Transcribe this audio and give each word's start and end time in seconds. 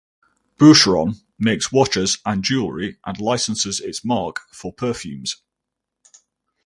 Boucheron 0.57 1.17
makes 1.37 1.71
watches, 1.71 2.17
and 2.25 2.43
jewellery, 2.43 2.97
and 3.05 3.19
licenses 3.21 3.79
its 3.79 4.03
marque 4.03 4.39
for 4.51 4.73
perfumes. 4.73 5.43